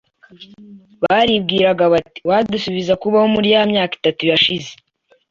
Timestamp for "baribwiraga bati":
1.03-2.19